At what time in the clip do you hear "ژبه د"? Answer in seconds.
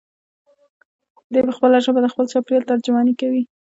1.85-2.07